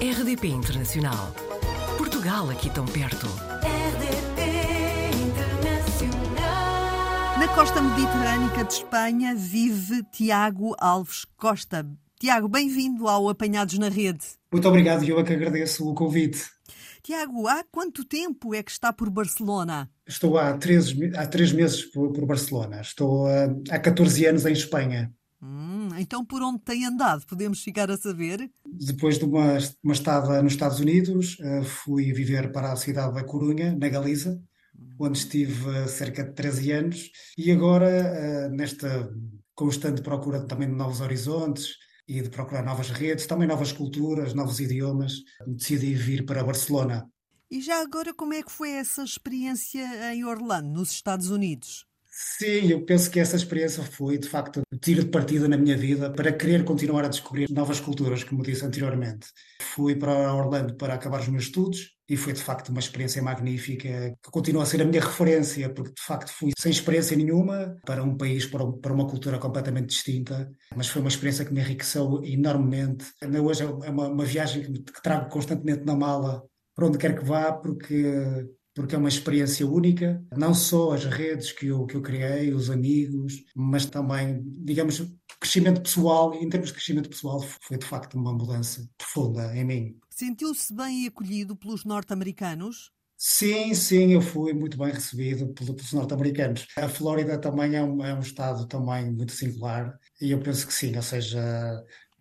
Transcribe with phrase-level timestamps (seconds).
[0.00, 1.34] RDP Internacional.
[1.96, 3.26] Portugal aqui tão perto.
[3.26, 6.38] RDP Internacional.
[7.40, 11.84] Na costa mediterrânica de Espanha vive Tiago Alves Costa.
[12.20, 14.24] Tiago, bem-vindo ao Apanhados na Rede.
[14.52, 16.48] Muito obrigado, eu é que agradeço o convite.
[17.02, 19.90] Tiago, há quanto tempo é que está por Barcelona?
[20.06, 22.82] Estou há três, há três meses por, por Barcelona.
[22.82, 25.12] Estou ah, há 14 anos em Espanha.
[25.40, 27.24] Hum, então por onde tem andado?
[27.26, 28.50] Podemos ficar a saber?
[28.66, 33.24] Depois de uma, uma estada nos Estados Unidos, ah, fui viver para a cidade da
[33.24, 34.40] Corunha, na Galiza,
[34.98, 37.10] onde estive cerca de 13 anos.
[37.36, 39.08] E agora, ah, nesta
[39.54, 44.58] constante procura também de novos horizontes e de procurar novas redes, também novas culturas, novos
[44.58, 45.12] idiomas,
[45.46, 47.08] decidi vir para Barcelona.
[47.50, 51.87] E já agora, como é que foi essa experiência em Orlando, nos Estados Unidos?
[52.20, 55.76] Sim, eu penso que essa experiência foi, de facto, o tiro de partida na minha
[55.76, 59.28] vida para querer continuar a descobrir novas culturas, como disse anteriormente.
[59.62, 64.16] Fui para Orlando para acabar os meus estudos e foi, de facto, uma experiência magnífica
[64.20, 68.02] que continua a ser a minha referência, porque, de facto, fui sem experiência nenhuma para
[68.02, 72.20] um país, para, um- uma cultura completamente distinta, mas foi uma experiência que me enriqueceu
[72.24, 73.04] enormemente.
[73.22, 76.42] Ainda hoje é uma, uma viagem que, me- que trago constantemente na mala
[76.74, 78.48] para onde quer que vá, porque
[78.78, 82.70] porque é uma experiência única, não só as redes que eu, que eu criei, os
[82.70, 88.14] amigos, mas também, digamos, o crescimento pessoal, em termos de crescimento pessoal, foi de facto
[88.14, 90.00] uma mudança profunda em mim.
[90.10, 92.92] Sentiu-se bem acolhido pelos norte-americanos?
[93.20, 96.66] Sim, sim, eu fui muito bem recebido pelo- pelos norte-americanos.
[96.76, 100.72] A Flórida também é um, é um estado também muito singular e eu penso que
[100.72, 101.40] sim, ou seja,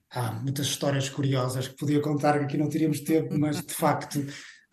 [0.09, 4.19] há muitas histórias curiosas que podia contar que aqui não teríamos tempo, mas de facto,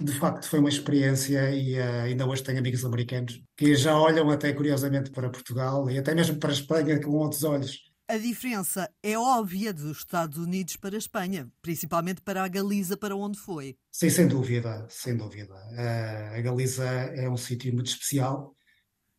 [0.00, 4.28] de facto foi uma experiência e eh, ainda hoje tenho amigos americanos que já olham
[4.30, 7.78] até curiosamente para Portugal e até mesmo para a Espanha com outros olhos.
[8.06, 13.16] A diferença é óbvia dos Estados Unidos para a Espanha, principalmente para a Galiza, para
[13.16, 13.78] onde foi.
[13.90, 15.54] Sim, sem dúvida, sem dúvida.
[15.72, 18.54] Eh, a Galiza é um sítio muito especial,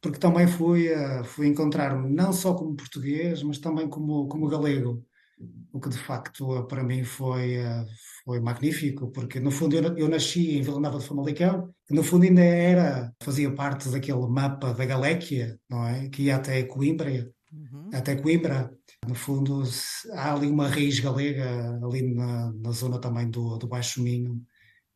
[0.02, 5.04] porque também fui, eh, fui encontrar-me não só como português, mas também como, como galego,
[5.74, 7.86] o que de facto eh, para mim foi, eh,
[8.24, 12.04] foi magnífico, porque no fundo eu, eu nasci em Vila Nova de Famalicão, que no
[12.04, 16.08] fundo ainda era, fazia parte daquele mapa da Galéquia, não é?
[16.10, 17.90] Que ia até Coimbra, Uhum.
[17.94, 18.70] até Coimbra.
[19.08, 19.64] No fundo,
[20.14, 24.42] há ali uma raiz galega, ali na, na zona também do, do Baixo Minho.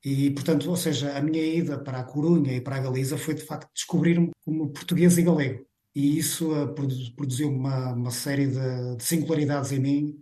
[0.03, 3.33] E, portanto, ou seja, a minha ida para a Corunha e para a Galiza foi,
[3.33, 5.65] de facto, descobrir-me como português e galego.
[5.95, 10.15] E isso produ- produziu uma, uma série de, de singularidades em mim,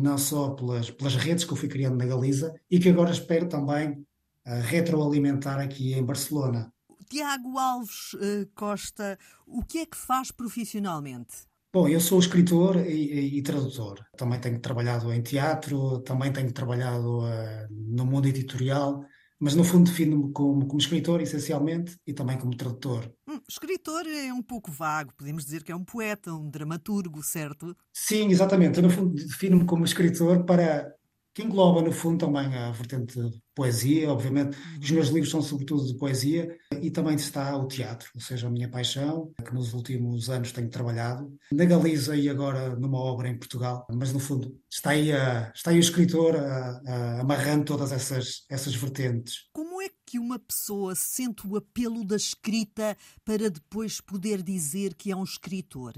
[0.00, 3.48] não só pelas, pelas redes que eu fui criando na Galiza e que agora espero
[3.48, 4.04] também
[4.44, 6.72] eh, retroalimentar aqui em Barcelona.
[7.08, 11.34] Tiago Alves eh, Costa, o que é que faz profissionalmente?
[11.72, 14.00] Bom, eu sou escritor e, e- e tradutor.
[14.16, 19.04] Também tenho trabalhado em teatro, também tenho trabalhado eh, no mundo editorial,
[19.38, 23.10] mas no fundo defino-me como, como escritor, essencialmente, e também como tradutor.
[23.28, 27.76] Hum, escritor é um pouco vago, podemos dizer que é um poeta, um dramaturgo, certo?
[27.92, 28.78] Sim, exatamente.
[28.78, 30.94] Eu, no fundo, defino-me como escritor para
[31.36, 34.56] que engloba, no fundo, também a vertente de poesia, obviamente.
[34.82, 38.50] Os meus livros são sobretudo de poesia e também está o teatro, ou seja, a
[38.50, 43.36] minha paixão, que nos últimos anos tenho trabalhado na Galiza e agora numa obra em
[43.38, 43.86] Portugal.
[43.92, 48.46] Mas, no fundo, está aí, a- está aí o escritor a- a- amarrando todas essas,
[48.48, 49.44] essas vertentes.
[49.52, 55.10] Como é que uma pessoa sente o apelo da escrita para depois poder dizer que
[55.10, 55.92] é um escritor?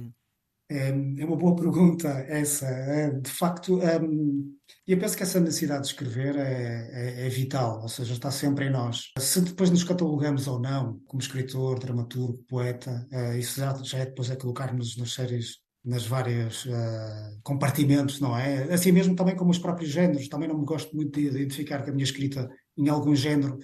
[0.71, 2.67] É, é uma boa pergunta essa.
[2.67, 4.55] É, de facto, hum,
[4.87, 8.67] eu penso que essa necessidade de escrever é, é- é vital, ou seja, está sempre
[8.67, 9.13] em nós.
[9.19, 14.07] Se depois nos catalogamos ou não como escritor, dramaturgo, poeta, eh, isso já, já é
[14.07, 18.73] depois é colocar-nos nas séries, nas várias eh, compartimentos, não é?
[18.73, 20.29] Assim mesmo também como os próprios géneros.
[20.29, 23.59] Também não me gosto muito de identificar que a minha escrita em algum género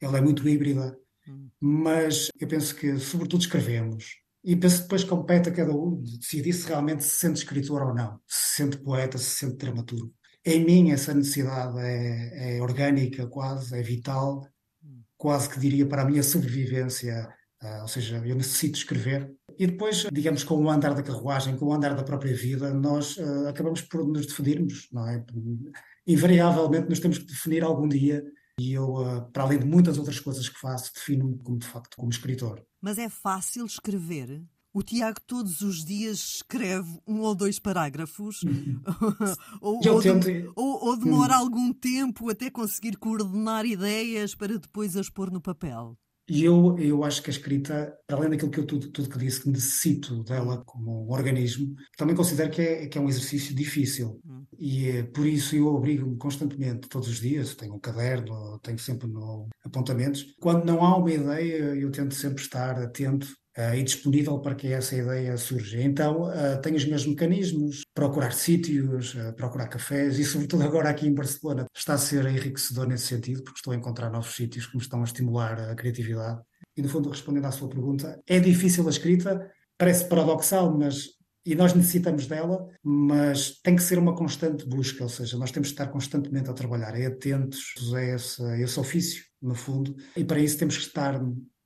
[0.00, 0.96] ela é muito híbrida,
[1.60, 4.04] mas eu penso que, sobretudo, escrevemos.
[4.42, 7.94] E penso que depois compete a cada um decidir se realmente se sente escritor ou
[7.94, 10.12] não, se sente poeta, se sente dramaturgo.
[10.44, 14.40] Em mim, essa necessidade é, é orgânica, quase, é vital,
[15.16, 17.28] quase que diria para a minha sobrevivência.
[17.62, 19.30] Ah, ou seja, eu necessito escrever.
[19.58, 23.18] E depois, digamos, com o andar da carruagem, com o andar da própria vida, nós
[23.18, 25.22] ah, acabamos por nos definirmos, não é?
[26.06, 28.24] Invariavelmente nos temos que definir algum dia.
[28.60, 31.96] E eu, ah, para além de muitas outras coisas que faço, defino-me como, de facto,
[31.96, 32.62] como escritor.
[32.80, 34.44] Mas é fácil escrever?
[34.72, 38.40] O Tiago todos os dias escreve um ou dois parágrafos?
[39.60, 45.08] ou, ou, tento- ou- ou demora algum tempo até conseguir coordenar ideias para depois as
[45.10, 45.96] pôr no papel?
[46.30, 49.42] E eu, eu acho que a escrita, além daquilo que eu tudo, tudo que disse,
[49.42, 54.20] que necessito dela como um organismo, também considero que é, que é um exercício difícil.
[54.56, 59.08] e é por isso eu obrigo-me constantemente, todos os dias, tenho um caderno, tenho sempre
[59.08, 60.24] no, apontamentos.
[60.38, 63.26] Quando não há uma ideia, eu tento sempre estar atento
[63.60, 65.82] uh, e disponível para que essa ideia surja.
[65.82, 71.14] Então, uh, os meus mecanismos, procurar sítios, uh, procurar cafés e, sobretudo agora aqui em
[71.14, 74.82] Barcelona, está a ser enriquecedor nesse sentido, porque estou a encontrar novos sítios que me
[74.82, 76.40] estão a estimular a criatividade.
[76.76, 81.54] E, no fundo, respondendo à sua pergunta, é difícil a escrita, parece paradoxal, mas e
[81.54, 85.72] nós necessitamos dela, mas tem que ser uma constante busca, ou seja, nós temos que
[85.72, 90.38] estar constantemente a trabalhar, é atentos a esse, a esse ofício, no fundo, e para
[90.38, 91.20] isso temos que estar.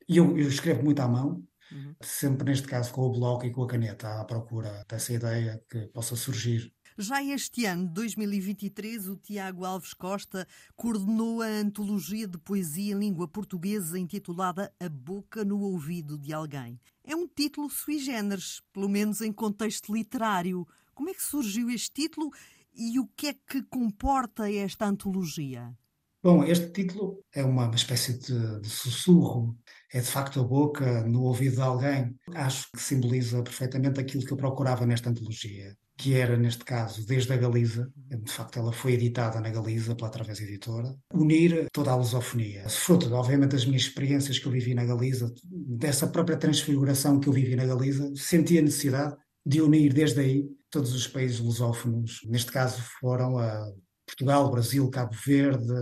[0.09, 1.43] E eu, eu escrevo muito à mão,
[1.75, 1.95] uhum.
[2.01, 5.87] sempre neste caso com o bloco e com a caneta, à procura dessa ideia que
[5.89, 6.73] possa surgir.
[6.97, 13.27] Já este ano, 2023, o Tiago Alves Costa coordenou a antologia de poesia em língua
[13.27, 16.81] portuguesa intitulada A Boca no Ouvido de Alguém.
[17.03, 20.65] É um título sui generis, pelo menos em contexto literário.
[20.95, 22.31] Como é que surgiu este título
[22.73, 25.77] e o que é que comporta esta antologia?
[26.25, 29.59] Bom, este título é uma, espécie de, de, sussurro,
[29.93, 32.17] é de facto a boca no ouvido de alguém.
[32.35, 37.33] Acho que simboliza perfeitamente aquilo que eu procurava nesta antologia que era, neste caso, desde
[37.33, 41.97] a Galiza, de facto ela foi editada na Galiza pela Através Editora, unir toda a
[41.97, 42.69] lusofonia.
[42.69, 47.33] Fruto, obviamente, das minhas experiências que eu vivi na Galiza, dessa própria transfiguração que eu
[47.33, 49.17] vivi na Galiza, senti a necessidade
[49.47, 52.21] de unir desde aí todos os países lusófonos.
[52.27, 53.73] Neste caso foram a
[54.15, 55.75] Portugal, Brasil, Cabo Verde,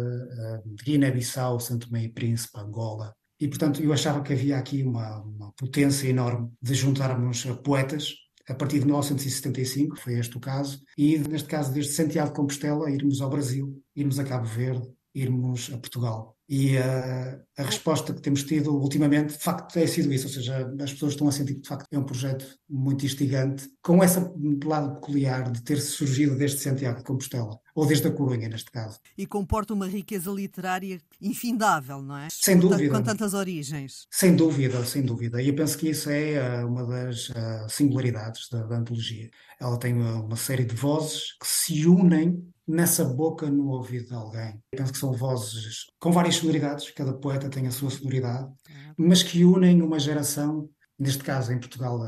[0.85, 3.15] Guiné-Bissau, Santo Tomé e Príncipe, Angola.
[3.39, 8.15] E, portanto, eu achava que havia aqui uma, uma potência enorme de juntarmos poetas
[8.49, 12.91] a partir de 1975, foi este o caso, e neste caso desde Santiago de Compostela
[12.91, 16.37] irmos ao Brasil, irmos a Cabo Verde, irmos a Portugal.
[16.49, 20.71] E uh, a resposta que temos tido ultimamente, de facto, é sido isso, ou seja,
[20.83, 24.19] as pessoas estão a sentir que, de facto, é um projeto muito instigante, com esse
[24.65, 28.99] lado peculiar de ter surgido desde Santiago de Compostela, ou desde a Corunha, neste caso.
[29.17, 32.29] E comporta uma riqueza literária infindável, não é?
[32.31, 32.99] Sem dúvida.
[32.99, 34.07] Com tantas origens.
[34.11, 35.41] Sem dúvida, sem dúvida.
[35.41, 39.31] E eu penso que isso é uh, uma das uh, singularidades da, da antologia.
[39.59, 44.59] Ela tem uma série de vozes que se unem nessa boca no ouvido de alguém.
[44.73, 48.51] Eu penso que são vozes com várias sonoridades, cada poeta tem a sua sonoridade,
[48.97, 52.01] mas que unem uma geração, neste caso em Portugal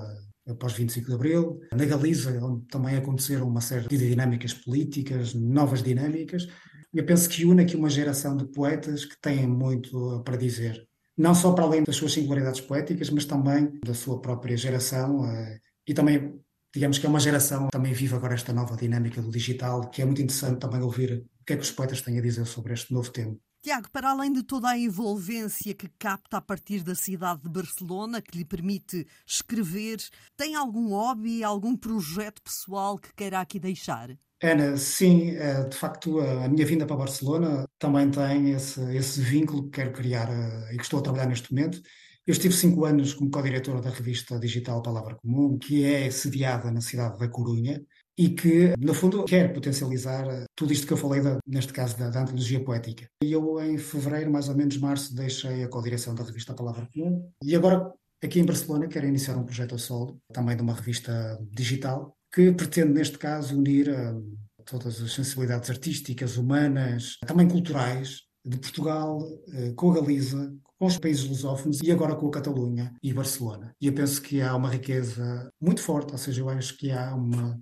[0.48, 5.82] após 25 de Abril, na Galiza, onde também aconteceram uma série de dinâmicas políticas, novas
[5.82, 6.48] dinâmicas.
[6.94, 11.34] Eu penso que une aqui uma geração de poetas que têm muito para dizer, não
[11.34, 15.92] só para além das suas singularidades poéticas, mas também da sua própria geração eh, e
[15.92, 16.40] também
[16.74, 20.02] digamos que é uma geração que também vive agora esta nova dinâmica do digital, que
[20.02, 22.72] é muito interessante também ouvir o que é que os poetas têm a dizer sobre
[22.72, 23.36] este novo tema.
[23.62, 28.20] Tiago, para além de toda a envolvência que capta a partir da cidade de Barcelona,
[28.20, 29.98] que lhe permite escrever,
[30.36, 34.10] tem algum hobby, algum projeto pessoal que queira aqui deixar?
[34.42, 39.64] Ana, sim, eh, de facto a minha vinda para Barcelona também tem esse, esse vínculo
[39.64, 41.80] que quero criar eh, e que estou a trabalhar neste momento
[42.26, 46.80] eu estive cinco anos como co-diretor da revista digital Palavra Comum, que é sediada na
[46.80, 47.82] cidade da Corunha
[48.16, 50.24] e que, no fundo, quer potencializar
[50.54, 53.06] tudo isto que eu falei, da, neste caso, da, da, antologia poética.
[53.22, 57.30] E eu, em fevereiro, mais ou menos março, deixei a co-direção da revista Palavra Comum
[57.42, 57.92] e agora,
[58.22, 62.52] aqui em Barcelona, quero iniciar um projeto a solo, também de uma revista digital, que
[62.52, 69.74] pretende, neste caso, unir uh, todas as sensibilidades artísticas, humanas, também culturais, de Portugal, uh,
[69.74, 73.74] com a Galiza, com os países lusófonos e agora com a Catalunha e Barcelona.
[73.80, 77.14] E eu penso que há uma riqueza muito forte, ou seja, eu acho que há
[77.14, 77.58] uma,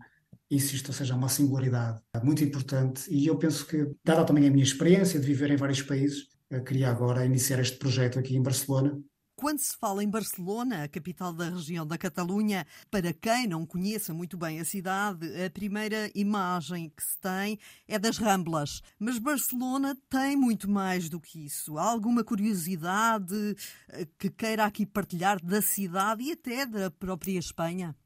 [0.50, 4.64] insisto, ou seja, uma singularidade muito importante e eu penso que, dada também a minha
[4.64, 6.26] experiência de viver em vários países,
[6.66, 8.98] queria agora iniciar este projeto aqui em Barcelona
[9.42, 14.14] quando se fala em Barcelona, a capital da região da Catalunha, para quem não conheça
[14.14, 17.58] muito bem a cidade, a primeira imagem que se tem
[17.88, 18.80] é das Ramblas.
[19.00, 21.76] Mas Barcelona tem muito mais do que isso.
[21.76, 23.56] Há alguma curiosidade
[23.88, 27.96] eh, que queira aqui partilhar da cidade e até da própria Espanha?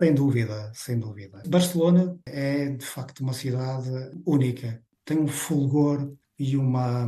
[0.00, 1.42] Sem dúvida, sem dúvida.
[1.48, 3.90] Barcelona é de facto uma cidade
[4.24, 4.80] única.
[5.04, 7.04] Tem um fulgor e uma,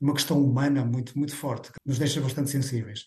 [0.00, 3.04] uma questão humana muito, muito forte, que nos deixa bastante sensíveis.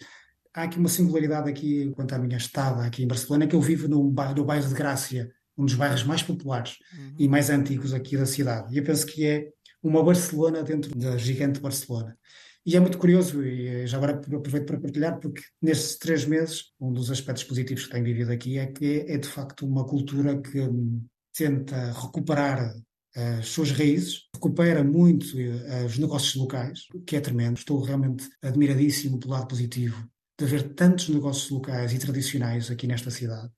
[0.53, 3.87] Há aqui uma singularidade aqui, quanto à minha estada aqui em Barcelona, que eu vivo
[3.87, 7.15] no bairro, no bairro de Grácia, um dos bairros mais populares uhum.
[7.19, 8.73] e mais antigos aqui da cidade.
[8.73, 9.49] E eu penso que é
[9.81, 12.17] uma Barcelona dentro da gigante Barcelona.
[12.65, 16.65] E é muito curioso, e eh, já agora aproveito para partilhar, porque nestes três meses,
[16.79, 19.83] um dos aspectos positivos que tenho vivido aqui é que é, é de facto uma
[19.85, 21.03] cultura que hum,
[21.33, 22.71] tenta recuperar
[23.15, 27.57] as suas raízes, recupera muito eh, os negócios locais, o que é tremendo.
[27.57, 33.11] Estou realmente admiradíssimo pelo lado positivo de haver tantos negócios locais e tradicionais aqui nesta
[33.11, 33.49] cidade.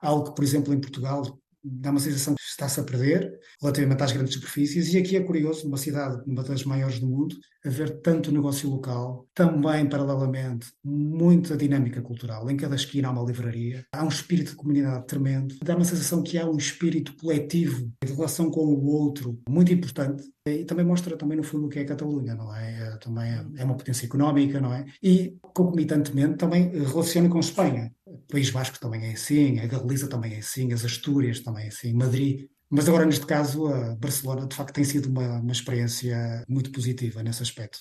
[0.00, 4.12] Algo que, por exemplo, em Portugal dá uma sensação que está-se a perder relativamente às
[4.12, 4.92] grandes superfícies.
[4.92, 9.26] E aqui é curioso, numa cidade, uma das maiores do mundo, haver tanto negócio local,
[9.34, 12.48] também, paralelamente, muita dinâmica cultural.
[12.50, 15.54] Em cada esquina há uma livraria, há um espírito de comunidade tremendo.
[15.64, 20.22] Dá uma sensação que há um espírito coletivo de relação com o outro muito importante.
[20.46, 22.94] E também mostra, também no fundo, o que é a Catalunha, não é?
[22.94, 24.84] é também é, uma potência económica, não é?
[25.02, 27.90] E, concomitantemente, também relaciona com Espanha.
[28.30, 31.92] País Vasco também é assim, a Galiza também é assim, as Astúrias também é assim,
[31.94, 36.72] Madrid mas agora, neste caso, a Barcelona, de facto, tem sido uma, uma experiência muito
[36.72, 37.78] positiva nesse aspecto.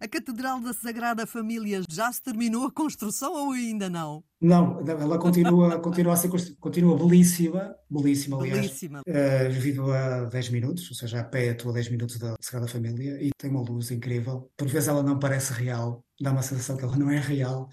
[0.00, 4.24] A Catedral da Sagrada Família já se terminou a construção ou ainda não?
[4.40, 8.62] Não, ela continua, continua a ser continua belíssima, belíssima, aliás.
[8.62, 9.02] Belíssima.
[9.06, 12.66] Uh, vivo a 10 minutos, ou seja, a pé estou a 10 minutos da Sagrada
[12.66, 14.50] Família e tem uma luz incrível.
[14.56, 17.68] Por vezes ela não parece real, dá uma sensação que ela não é real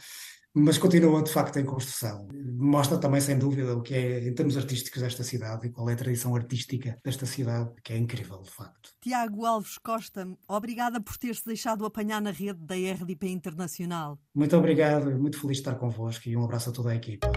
[0.53, 2.27] mas continua de facto em construção.
[2.57, 5.93] Mostra também, sem dúvida, o que é em termos artísticos desta cidade e qual é
[5.93, 8.89] a tradição artística desta cidade, que é incrível, de facto.
[9.01, 14.19] Tiago Alves Costa, obrigada por ter-se deixado apanhar na rede da RDP Internacional.
[14.33, 17.31] Muito obrigado, muito feliz de estar convosco e um abraço a toda a equipa.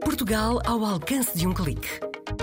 [0.00, 1.88] Portugal ao alcance de um clique.